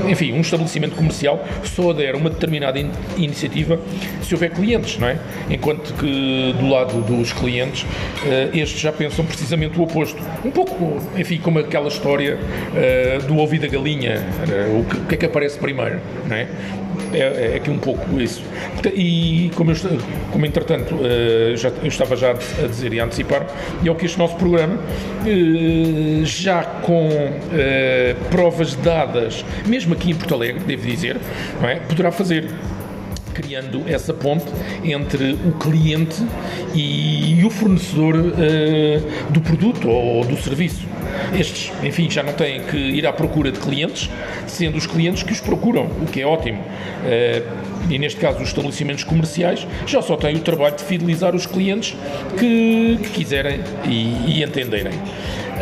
enfim, 0.08 0.32
um 0.32 0.40
estabelecimento 0.40 0.94
comercial 0.96 1.44
só 1.64 1.90
adere 1.90 2.16
uma 2.16 2.30
determinada 2.30 2.78
in, 2.78 2.90
iniciativa 3.16 3.78
se 4.22 4.34
houver 4.34 4.50
clientes, 4.50 4.98
não 4.98 5.08
é? 5.08 5.18
Enquanto 5.50 5.92
que 5.94 6.54
do 6.58 6.68
lado 6.68 7.00
dos 7.02 7.32
clientes, 7.32 7.82
uh, 7.82 8.56
estes 8.56 8.80
já 8.80 8.92
pensam 8.92 9.24
precisamente 9.24 9.78
o 9.78 9.82
oposto. 9.82 10.20
Um 10.44 10.50
pouco, 10.50 11.00
enfim, 11.16 11.38
como 11.38 11.58
aquela 11.58 11.88
história 11.88 12.38
uh, 12.38 13.26
do 13.26 13.36
ouvido 13.36 13.62
da 13.62 13.68
galinha, 13.68 14.22
o 14.78 14.84
que, 14.84 15.00
que, 15.06 15.14
é 15.14 15.18
que 15.18 15.26
aparece 15.26 15.58
primeiro, 15.58 16.00
não 16.26 16.36
é? 16.36 16.48
é, 17.12 17.52
é 17.52 17.56
aqui 17.56 17.70
um 17.70 17.78
pouco 17.78 18.20
isso. 18.20 18.42
E 18.94 19.50
como, 19.54 19.70
eu, 19.70 19.76
como 20.30 20.46
entretanto 20.46 20.98
eh, 21.02 21.54
já, 21.56 21.68
eu 21.68 21.86
estava 21.86 22.16
já 22.16 22.30
a 22.30 22.66
dizer 22.66 22.92
e 22.92 23.00
a 23.00 23.04
antecipar, 23.04 23.46
é 23.84 23.90
o 23.90 23.94
que 23.94 24.06
este 24.06 24.18
nosso 24.18 24.36
programa, 24.36 24.78
eh, 25.32 26.24
já 26.24 26.62
com 26.62 27.08
eh, 27.52 28.14
provas 28.30 28.74
dadas, 28.74 29.44
mesmo 29.66 29.94
aqui 29.94 30.10
em 30.10 30.14
Porto 30.14 30.34
Alegre, 30.34 30.62
devo 30.64 30.86
dizer, 30.86 31.16
não 31.60 31.68
é? 31.68 31.76
poderá 31.76 32.12
fazer 32.12 32.48
criando 33.32 33.82
essa 33.86 34.12
ponte 34.12 34.46
entre 34.84 35.32
o 35.32 35.52
cliente 35.52 36.16
e 36.74 37.42
o 37.44 37.50
fornecedor 37.50 38.14
uh, 38.14 39.32
do 39.32 39.40
produto 39.40 39.88
ou 39.88 40.24
do 40.24 40.36
serviço. 40.36 40.86
Estes, 41.38 41.72
enfim, 41.82 42.10
já 42.10 42.22
não 42.22 42.32
têm 42.32 42.62
que 42.62 42.76
ir 42.76 43.06
à 43.06 43.12
procura 43.12 43.50
de 43.50 43.58
clientes, 43.58 44.10
sendo 44.46 44.78
os 44.78 44.86
clientes 44.86 45.22
que 45.22 45.32
os 45.32 45.40
procuram, 45.40 45.86
o 46.00 46.06
que 46.06 46.20
é 46.20 46.26
ótimo. 46.26 46.60
Uh, 46.60 47.72
e 47.90 47.98
neste 47.98 48.20
caso 48.20 48.38
os 48.38 48.48
estabelecimentos 48.48 49.04
comerciais 49.04 49.66
já 49.86 50.00
só 50.00 50.16
têm 50.16 50.36
o 50.36 50.40
trabalho 50.40 50.76
de 50.76 50.84
fidelizar 50.84 51.34
os 51.34 51.46
clientes 51.46 51.96
que, 52.38 52.98
que 53.02 53.10
quiserem 53.10 53.60
e, 53.84 54.38
e 54.38 54.42
entenderem. 54.42 54.92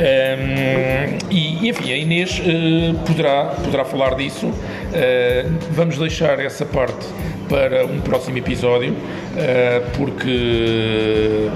Um, 0.00 1.18
e, 1.30 1.68
enfim, 1.68 1.92
a 1.92 1.96
Inês 1.96 2.38
uh, 2.40 2.94
poderá, 3.06 3.44
poderá 3.62 3.84
falar 3.84 4.14
disso. 4.14 4.46
Uh, 4.46 5.58
vamos 5.72 5.98
deixar 5.98 6.40
essa 6.40 6.64
parte 6.64 7.06
para 7.48 7.84
um 7.84 8.00
próximo 8.00 8.38
episódio, 8.38 8.92
uh, 8.92 9.90
porque 9.98 11.50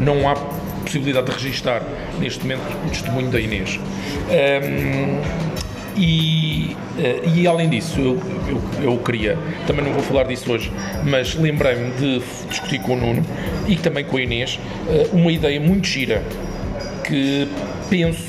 não 0.00 0.28
há 0.28 0.34
possibilidade 0.82 1.26
de 1.26 1.32
registar 1.32 1.82
neste 2.18 2.42
momento 2.42 2.62
o 2.84 2.88
testemunho 2.90 3.30
da 3.30 3.40
Inês. 3.40 3.78
Um, 4.28 5.54
e, 5.96 6.76
e, 7.36 7.46
além 7.46 7.68
disso, 7.68 8.00
eu, 8.00 8.20
eu, 8.48 8.90
eu, 8.90 8.98
queria, 8.98 9.38
também 9.64 9.84
não 9.84 9.92
vou 9.92 10.02
falar 10.02 10.24
disso 10.24 10.50
hoje, 10.50 10.72
mas 11.04 11.36
lembrei-me 11.36 11.92
de 11.92 12.20
discutir 12.48 12.80
com 12.80 12.94
o 12.94 12.96
Nuno 12.96 13.24
e 13.68 13.76
também 13.76 14.04
com 14.04 14.16
a 14.16 14.20
Inês 14.20 14.58
uma 15.12 15.30
ideia 15.30 15.60
muito 15.60 15.86
gira 15.86 16.20
que 17.04 17.48
penso 17.88 18.24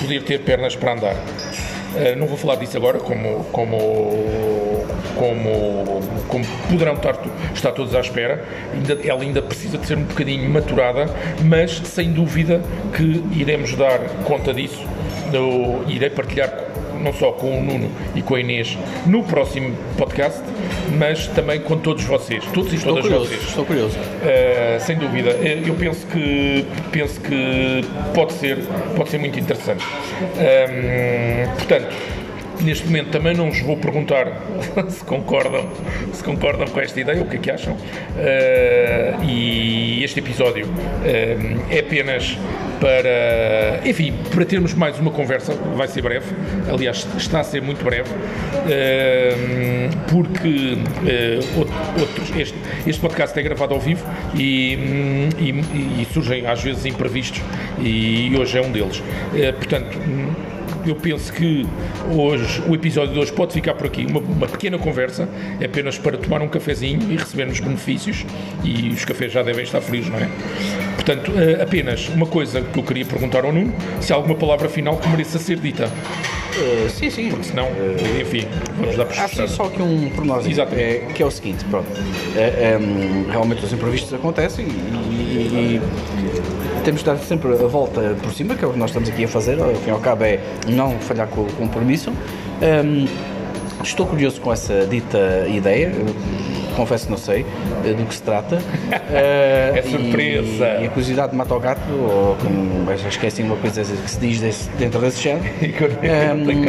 poder 0.00 0.22
ter 0.22 0.40
pernas 0.40 0.76
para 0.76 0.92
andar. 0.92 1.14
Uh, 1.14 2.16
não 2.16 2.26
vou 2.26 2.36
falar 2.36 2.54
disso 2.54 2.76
agora, 2.76 3.00
como, 3.00 3.44
como, 3.46 4.86
como, 5.16 6.00
como 6.28 6.44
poderão 6.68 6.94
estar, 6.94 7.18
estar 7.52 7.72
todos 7.72 7.94
à 7.94 8.00
espera. 8.00 8.44
Ela 9.04 9.22
ainda 9.22 9.42
precisa 9.42 9.76
de 9.76 9.86
ser 9.86 9.98
um 9.98 10.04
bocadinho 10.04 10.48
maturada, 10.48 11.06
mas 11.44 11.82
sem 11.84 12.12
dúvida 12.12 12.62
que 12.96 13.24
iremos 13.32 13.74
dar 13.74 13.98
conta 14.24 14.54
disso. 14.54 14.84
Eu 15.32 15.84
irei 15.88 16.10
partilhar 16.10 16.69
não 17.00 17.12
só 17.12 17.32
com 17.32 17.58
o 17.58 17.62
Nuno 17.62 17.90
e 18.14 18.22
com 18.22 18.34
a 18.34 18.40
Inês 18.40 18.76
no 19.06 19.22
próximo 19.22 19.74
podcast, 19.96 20.40
mas 20.98 21.26
também 21.28 21.60
com 21.60 21.76
todos 21.78 22.04
vocês, 22.04 22.44
todos 22.52 22.72
e 22.72 22.76
estou 22.76 22.94
todas 22.94 23.06
curioso, 23.06 23.28
vocês. 23.28 23.42
Estou 23.42 23.64
curioso. 23.64 23.98
Uh, 23.98 24.80
sem 24.80 24.96
dúvida. 24.96 25.30
Eh, 25.42 25.62
eu 25.66 25.74
penso 25.74 26.06
que 26.06 26.64
penso 26.92 27.20
que 27.20 27.84
pode 28.14 28.32
ser 28.34 28.58
pode 28.96 29.10
ser 29.10 29.18
muito 29.18 29.38
interessante. 29.38 29.84
Um, 29.84 30.40
ehm, 30.40 31.48
portanto 31.56 32.19
neste 32.64 32.86
momento 32.86 33.10
também 33.10 33.34
não 33.34 33.50
vos 33.50 33.60
vou 33.60 33.76
perguntar 33.76 34.26
se 34.88 35.04
concordam, 35.04 35.68
se 36.12 36.22
concordam 36.22 36.66
com 36.68 36.80
esta 36.80 37.00
ideia, 37.00 37.22
o 37.22 37.26
que 37.26 37.36
é 37.36 37.38
que 37.38 37.50
acham. 37.50 37.74
Uh, 37.74 39.24
e 39.24 40.02
este 40.04 40.20
episódio 40.20 40.66
uh, 40.66 40.70
é 41.70 41.80
apenas 41.80 42.38
para, 42.80 43.80
enfim, 43.84 44.14
para 44.34 44.44
termos 44.44 44.72
mais 44.74 44.98
uma 44.98 45.10
conversa, 45.10 45.54
vai 45.76 45.86
ser 45.86 46.02
breve, 46.02 46.34
aliás, 46.72 47.06
está 47.16 47.40
a 47.40 47.44
ser 47.44 47.60
muito 47.60 47.84
breve, 47.84 48.08
uh, 48.10 49.90
porque 50.10 50.78
outros, 51.98 52.30
este, 52.36 52.56
este 52.86 53.00
podcast 53.00 53.38
é 53.38 53.42
gravado 53.42 53.74
ao 53.74 53.80
vivo 53.80 54.06
e, 54.34 54.78
e, 55.38 56.02
e 56.02 56.06
surgem 56.12 56.46
às 56.46 56.62
vezes 56.62 56.86
imprevistos 56.86 57.42
e 57.78 58.34
hoje 58.38 58.56
é 58.56 58.62
um 58.62 58.72
deles. 58.72 59.02
portanto, 59.58 59.98
eu 60.86 60.96
penso 60.96 61.32
que 61.32 61.66
hoje 62.10 62.62
o 62.68 62.74
episódio 62.74 63.14
de 63.14 63.20
hoje 63.20 63.32
pode 63.32 63.52
ficar 63.52 63.74
por 63.74 63.86
aqui, 63.86 64.06
uma, 64.06 64.20
uma 64.20 64.46
pequena 64.46 64.78
conversa, 64.78 65.28
é 65.60 65.66
apenas 65.66 65.98
para 65.98 66.16
tomar 66.16 66.42
um 66.42 66.48
cafezinho 66.48 67.10
e 67.10 67.16
recebermos 67.16 67.60
benefícios 67.60 68.24
e 68.64 68.88
os 68.88 69.04
cafés 69.04 69.32
já 69.32 69.42
devem 69.42 69.64
estar 69.64 69.80
frios, 69.80 70.08
não 70.08 70.18
é? 70.18 70.28
Portanto, 70.94 71.32
eh, 71.36 71.62
apenas 71.62 72.08
uma 72.08 72.26
coisa 72.26 72.60
que 72.60 72.78
eu 72.78 72.82
queria 72.82 73.04
perguntar 73.04 73.44
ao 73.44 73.52
Nuno, 73.52 73.72
se 74.00 74.12
há 74.12 74.16
alguma 74.16 74.34
palavra 74.34 74.68
final 74.68 74.96
que 74.96 75.08
mereça 75.08 75.38
ser 75.38 75.58
dita. 75.58 75.86
Uh, 75.86 76.90
sim, 76.90 77.08
sim. 77.10 77.30
Porque 77.30 77.44
senão, 77.44 77.66
uh, 77.66 78.20
enfim, 78.20 78.46
vamos 78.76 78.96
dar 78.96 79.06
para 79.06 79.24
Há 79.24 79.48
só 79.48 79.64
aqui 79.64 79.80
um 79.80 80.10
pormenor, 80.10 80.42
é, 80.72 81.06
que 81.14 81.22
é 81.22 81.26
o 81.26 81.30
seguinte, 81.30 81.64
pronto, 81.66 81.88
é, 82.36 82.40
é, 82.40 82.78
realmente 83.30 83.64
os 83.64 83.72
imprevistos 83.72 84.12
acontecem 84.12 84.66
e, 84.66 84.70
e, 84.70 85.80
e, 85.80 86.59
temos 86.84 87.00
de 87.00 87.06
dar 87.06 87.18
sempre 87.18 87.52
a 87.52 87.66
volta 87.66 88.16
por 88.22 88.32
cima, 88.32 88.54
que 88.54 88.64
é 88.64 88.68
o 88.68 88.72
que 88.72 88.78
nós 88.78 88.90
estamos 88.90 89.08
aqui 89.08 89.24
a 89.24 89.28
fazer, 89.28 89.60
ao 89.60 89.74
fim 89.74 89.88
e 89.88 89.90
ao 89.90 90.00
cabo 90.00 90.24
é 90.24 90.40
não 90.66 90.98
falhar 90.98 91.28
com 91.28 91.42
o 91.42 91.52
compromisso. 91.52 92.10
Um, 92.10 93.06
estou 93.82 94.06
curioso 94.06 94.40
com 94.40 94.52
essa 94.52 94.86
dita 94.86 95.46
ideia, 95.48 95.92
confesso 96.80 97.04
que 97.04 97.10
não 97.10 97.18
sei 97.18 97.42
uh, 97.42 97.94
do 97.94 98.06
que 98.06 98.14
se 98.14 98.22
trata. 98.22 98.56
Uh, 98.56 99.76
é 99.76 99.82
surpresa! 99.82 100.78
E, 100.78 100.84
e, 100.84 100.86
a 100.86 100.88
curiosidade 100.90 101.36
mata 101.36 101.54
o 101.54 101.60
gato, 101.60 101.80
ou 101.92 102.36
como 102.36 102.90
esqueci 102.92 103.42
uma 103.42 103.56
coisa 103.56 103.82
que 103.84 104.10
se 104.10 104.18
diz 104.18 104.40
desse, 104.40 104.70
dentro 104.70 105.00
desse 105.00 105.22
género. 105.22 105.44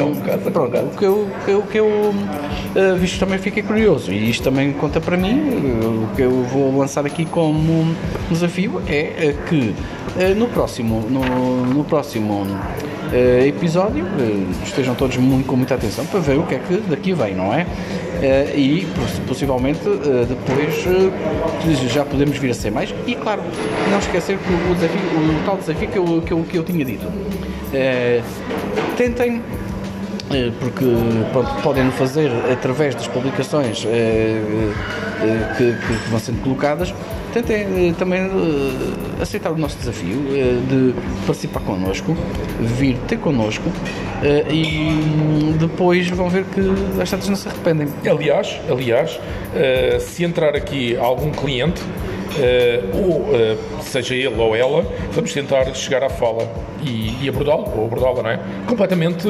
um, 0.06 0.52
pronto, 0.52 0.78
o 0.78 0.98
que 0.98 1.06
eu, 1.06 1.30
o 1.58 1.62
que 1.64 1.80
eu 1.80 1.88
uh, 1.88 2.96
visto 2.98 3.20
também 3.20 3.38
fiquei 3.40 3.64
curioso 3.64 4.12
e 4.12 4.30
isto 4.30 4.44
também 4.44 4.74
conta 4.74 5.00
para 5.00 5.16
mim. 5.16 5.40
O 6.04 6.16
que 6.16 6.22
eu 6.24 6.44
vou 6.44 6.78
lançar 6.78 7.06
aqui 7.06 7.26
como 7.26 7.96
desafio 8.30 8.82
é 8.88 9.34
que 9.48 9.74
no 10.36 10.48
próximo, 10.48 11.02
no, 11.10 11.66
no 11.66 11.84
próximo 11.84 12.46
uh, 13.12 13.46
episódio. 13.46 14.06
Uh, 14.06 14.52
estejam 14.64 14.96
todos 14.96 15.18
muito, 15.18 15.46
com 15.46 15.56
muita 15.56 15.76
atenção 15.76 16.06
para 16.06 16.20
ver 16.20 16.38
o 16.38 16.44
que 16.44 16.56
é 16.56 16.60
que 16.60 16.78
daqui 16.90 17.14
vem, 17.14 17.36
não 17.36 17.54
é? 17.54 17.66
Uh, 18.22 18.56
e 18.56 18.88
possivelmente 19.28 19.80
depois 20.28 20.86
já 21.92 22.06
podemos 22.06 22.38
vir 22.38 22.52
a 22.52 22.54
ser 22.54 22.72
mais. 22.72 22.94
E 23.08 23.16
claro, 23.16 23.42
não 23.90 23.98
esquecer 23.98 24.38
que 24.38 24.54
o, 24.54 24.76
desafio, 24.76 25.00
o 25.00 25.44
tal 25.46 25.58
desafio 25.58 25.88
que 25.88 25.98
eu, 25.98 26.22
que 26.22 26.32
eu, 26.32 26.44
que 26.44 26.58
eu 26.58 26.64
tinha 26.64 26.86
dito. 26.86 27.06
tentem 28.96 29.42
porque 30.60 30.86
podem 31.62 31.92
fazer 31.92 32.32
através 32.52 32.96
das 32.96 33.08
publicações 33.08 33.84
que, 35.58 35.74
que, 35.74 36.10
vão 36.10 36.20
sendo 36.20 36.42
colocadas 36.42 36.94
tentem 37.32 37.90
eh, 37.90 37.94
também 37.98 38.22
eh, 38.22 39.22
aceitar 39.22 39.52
o 39.52 39.58
nosso 39.58 39.78
desafio 39.78 40.20
eh, 40.30 40.60
de 40.68 40.94
participar 41.26 41.62
connosco, 41.62 42.16
vir 42.60 42.98
ter 43.08 43.18
connosco 43.18 43.64
e 44.52 45.56
depois 45.60 46.08
vão 46.10 46.30
ver 46.30 46.44
que 46.46 46.62
as 47.02 47.10
tantas 47.10 47.28
não 47.28 47.36
se 47.36 47.48
arrependem. 47.48 47.88
Aliás, 48.08 48.60
aliás 48.70 49.20
se 50.00 50.24
entrar 50.24 50.56
aqui 50.56 50.96
algum 50.96 51.32
cliente 51.32 51.82
ou 52.94 53.82
seja 53.82 54.16
ele 54.16 54.36
ou 54.38 54.56
ela, 54.56 54.86
vamos 55.12 55.34
tentar 55.34 55.66
chegar 55.74 56.04
à 56.04 56.10
fala 56.10 56.48
e, 56.84 57.16
e 57.24 57.30
abordá-lo, 57.30 57.72
ou 57.78 57.86
abordá-la, 57.86 58.24
não 58.24 58.30
é? 58.30 58.40
Completamente, 58.68 59.28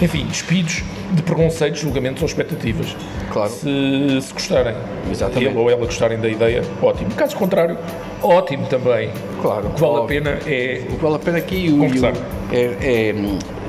enfim, 0.00 0.24
despidos 0.26 0.82
de 1.12 1.22
preconceitos, 1.22 1.80
julgamentos 1.80 2.22
ou 2.22 2.26
expectativas. 2.28 2.96
Claro. 3.30 3.50
Se, 3.50 4.20
se 4.20 4.32
gostarem, 4.32 4.74
Exatamente. 5.10 5.50
ele 5.50 5.58
ou 5.58 5.70
ela 5.70 5.84
gostarem 5.84 6.18
da 6.18 6.28
ideia, 6.28 6.62
ótimo. 6.82 7.10
Caso 7.14 7.36
contrário, 7.36 7.78
ótimo 8.22 8.66
também. 8.66 9.10
Claro. 9.40 9.68
O 9.68 9.70
que 9.74 9.80
vale 9.80 9.92
a 9.96 10.00
Óbvio. 10.00 10.22
pena 10.22 10.38
é 10.46 10.82
O 10.90 10.96
que 10.96 11.02
vale 11.02 11.14
a 11.16 11.18
pena 11.18 11.38
aqui 11.38 11.68
o- 11.72 11.78
Conversar. 11.78 12.12
o- 12.12 12.54
é, 12.54 12.76
é, 12.82 13.14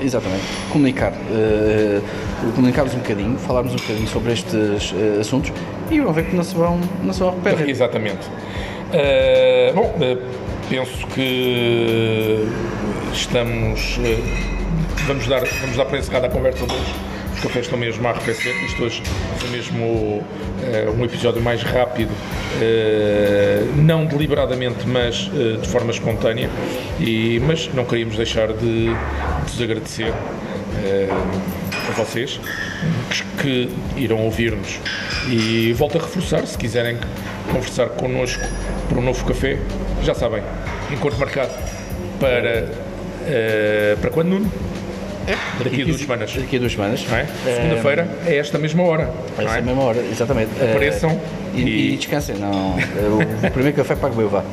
exatamente 0.03 0.43
comunicar, 0.69 1.13
eh, 1.31 2.01
comunicarmos 2.55 2.93
um 2.93 2.97
bocadinho, 2.97 3.37
falarmos 3.37 3.71
um 3.73 3.77
bocadinho 3.77 4.07
sobre 4.07 4.33
estes 4.33 4.93
eh, 4.93 5.19
assuntos 5.21 5.51
e 5.89 5.99
vão 6.01 6.11
ver 6.11 6.25
que 6.25 6.35
não 6.35 6.43
se 6.43 6.53
vão, 6.55 6.79
não 7.01 7.13
se 7.13 7.19
vão 7.21 7.29
arrepender. 7.29 7.69
Exatamente. 7.69 8.27
Uh, 8.93 9.73
bom, 9.73 9.95
uh, 9.97 10.21
penso 10.69 11.07
que 11.07 12.47
estamos. 13.11 13.97
uh, 13.97 15.03
vamos, 15.07 15.25
dar, 15.27 15.43
vamos 15.61 15.75
dar 15.75 15.85
para 15.85 15.97
encerrada 15.97 16.27
a 16.27 16.29
conversa 16.29 16.67
de 16.67 16.73
hoje. 16.75 16.93
Os 17.33 17.39
cafés 17.41 17.65
estão 17.65 17.79
mesmo 17.79 18.07
a 18.07 18.11
arrefecer. 18.11 18.53
Isto 18.63 18.83
hoje 18.83 19.01
foi 19.39 19.49
mesmo 19.49 20.23
um 20.97 21.03
episódio 21.03 21.41
mais 21.41 21.61
rápido, 21.63 22.11
não 23.75 24.05
deliberadamente, 24.05 24.87
mas 24.87 25.29
de 25.59 25.67
forma 25.67 25.91
espontânea. 25.91 26.49
E, 27.01 27.41
mas 27.45 27.69
não 27.73 27.83
queríamos 27.83 28.15
deixar 28.15 28.53
de 28.53 28.95
vos 29.45 29.61
agradecer. 29.61 30.13
Uh, 31.87 31.89
a 31.89 31.93
vocês 31.93 32.39
que, 33.41 33.69
irão 33.97 34.19
ouvir-nos 34.19 34.79
e 35.29 35.73
volto 35.73 35.97
a 35.97 36.01
reforçar 36.01 36.45
se 36.47 36.57
quiserem 36.57 36.97
conversar 37.51 37.89
connosco 37.89 38.43
por 38.89 38.97
um 38.97 39.01
novo 39.01 39.23
café 39.25 39.59
já 40.03 40.13
sabem, 40.13 40.43
encontro 40.91 41.19
marcado 41.19 41.51
para 42.19 42.69
eh, 43.25 43.97
para 44.01 44.09
quando 44.09 44.29
Nuno? 44.29 44.72
Daqui 45.63 45.81
a 45.81 45.85
duas 45.85 45.97
semanas 46.01 46.33
Daqui 46.35 46.55
a 46.55 46.59
duas 46.59 46.71
semanas. 46.71 47.05
é? 47.11 47.25
segunda-feira 47.55 48.07
é 48.25 48.37
esta 48.37 48.57
mesma 48.57 48.83
hora 48.83 49.09
É 49.37 49.43
essa 49.45 49.57
é? 49.57 49.61
mesma 49.61 49.83
hora, 49.83 49.99
exatamente. 50.11 50.49
Eh, 50.59 50.71
Apareçam 50.71 51.19
e, 51.55 51.61
e- 51.61 51.93
e 51.93 51.97
descansem. 51.97 52.35
Não, 52.37 52.75
Eh, 52.79 53.47
o 53.47 53.51
primeiro 53.51 53.77
café 53.77 53.95
pago 53.95 54.19
eu, 54.21 54.29
vá. 54.29 54.43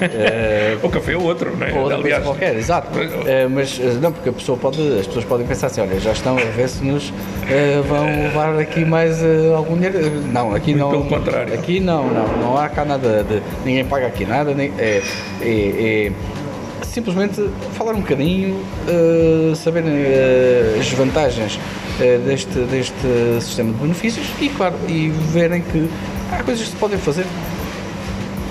Eh, 0.00 0.76
o 0.82 0.88
café 0.88 1.12
é 1.12 1.16
o 1.16 1.22
outro 1.22 1.56
não 1.56 1.66
é? 1.66 1.72
ou 1.72 1.78
outra 1.80 1.96
coisa 1.96 2.16
aliás 2.16 2.24
qualquer, 2.24 2.56
exato. 2.56 2.88
Eh, 3.26 3.46
mas 3.48 3.78
eh, 3.80 3.96
não, 4.00 4.12
porque 4.12 4.28
a 4.28 4.32
pessoa 4.32 4.58
pode, 4.58 4.80
as 5.00 5.06
pessoas 5.06 5.24
podem 5.24 5.46
pensar 5.46 5.68
assim, 5.68 5.80
olha, 5.80 5.98
já 6.00 6.12
estão 6.12 6.36
a 6.36 6.40
ver 6.42 6.68
se 6.68 6.84
nos 6.84 7.12
eh, 7.50 7.80
vão 7.88 8.04
levar 8.06 8.58
aqui 8.58 8.84
mais 8.84 9.22
eh, 9.22 9.52
algum 9.54 9.74
dinheiro. 9.76 9.98
Eh, 9.98 10.10
Não, 10.32 10.54
aqui 10.54 10.74
Muito 10.74 10.78
não. 10.82 10.90
pelo 10.90 11.04
contrário. 11.04 11.54
Aqui 11.54 11.80
não, 11.80 12.08
não, 12.08 12.26
não 12.38 12.56
há 12.58 12.68
cá 12.68 12.84
nada 12.84 13.24
de. 13.24 13.40
Ninguém 13.64 13.84
paga 13.84 14.06
aqui 14.06 14.24
nada, 14.24 14.52
nem, 14.54 14.72
é, 14.78 15.02
é- 15.40 15.46
é 16.06 16.12
simplesmente 17.02 17.48
falar 17.74 17.92
um 17.94 18.00
bocadinho, 18.00 18.60
eh, 18.88 19.54
saberem 19.54 19.88
eh, 19.92 20.76
as 20.80 20.90
vantagens 20.90 21.58
eh, 22.00 22.18
deste, 22.26 22.58
deste 22.62 22.96
sistema 23.40 23.72
de 23.72 23.78
benefícios 23.78 24.26
e 24.40 24.48
claro, 24.48 24.74
e 24.88 25.10
verem 25.32 25.62
que 25.62 25.88
há 26.32 26.42
coisas 26.42 26.64
que 26.64 26.70
se 26.72 26.76
podem 26.76 26.98
fazer 26.98 27.24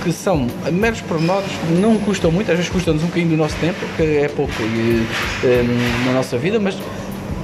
que 0.01 0.13
são 0.13 0.48
meros 0.72 1.01
pormenores, 1.01 1.50
não 1.82 1.98
custam 2.00 2.32
muito, 2.32 2.50
às 2.50 2.56
vezes 2.58 2.72
custam-nos 2.72 3.04
um 3.04 3.08
bocadinho 3.08 3.32
do 3.32 3.38
nosso 3.38 3.56
tempo, 3.58 3.80
que 3.98 4.04
é 4.04 4.30
pouco 4.30 4.54
e, 4.62 5.06
eh, 5.44 5.63
na 6.06 6.13
nossa 6.13 6.38
vida, 6.38 6.58
mas 6.58 6.77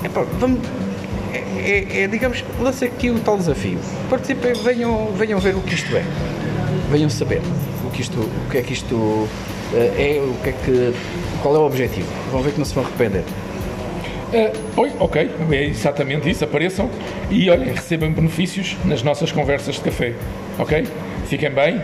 epá, 0.05 0.23
vamos, 0.39 0.59
é, 1.33 1.39
é- 1.59 2.03
é, 2.03 2.07
digamos, 2.07 2.41
lança 2.61 2.85
aqui 2.85 3.09
o 3.09 3.19
tal 3.19 3.37
desafio. 3.37 3.77
Participem, 4.09 4.53
venham, 4.53 5.11
venham 5.17 5.37
ver 5.39 5.53
o 5.55 5.59
que 5.61 5.73
isto 5.75 5.93
é, 5.97 6.03
venham 6.89 7.09
saber 7.09 7.41
o 7.85 7.89
que, 7.91 8.01
isto, 8.01 8.17
o 8.17 8.49
que 8.49 8.57
é 8.59 8.61
que 8.61 8.71
isto 8.71 9.27
é, 9.75 10.21
o 10.21 10.33
que 10.43 10.49
é 10.49 10.53
que, 10.53 10.93
qual 11.41 11.55
é 11.55 11.59
o 11.59 11.65
objetivo. 11.65 12.07
Vão 12.31 12.41
ver 12.41 12.51
que 12.53 12.57
não 12.59 12.65
se 12.65 12.73
vão 12.73 12.83
arrepender. 12.83 13.23
Eh, 14.33 14.51
oi, 14.75 14.91
ok, 14.99 15.29
é 15.51 15.63
exatamente 15.65 16.27
isso, 16.27 16.43
apareçam 16.43 16.89
e 17.29 17.49
olhem, 17.51 17.71
recebam 17.71 18.11
benefícios 18.11 18.75
nas 18.83 19.03
nossas 19.03 19.31
conversas 19.31 19.75
de 19.75 19.81
café, 19.81 20.13
ok? 20.57 20.87
Fiquem 21.27 21.51
bem, 21.51 21.79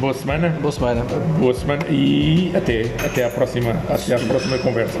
boa 0.00 0.12
semana, 0.12 0.50
Boa 0.60 0.70
semana. 0.70 1.02
boa 1.38 1.54
semana 1.54 1.82
e 1.88 2.52
até, 2.54 2.82
até, 3.02 3.24
à 3.24 3.30
próxima, 3.30 3.70
até 3.88 4.14
à 4.14 4.18
próxima 4.18 4.58
conversa. 4.58 4.98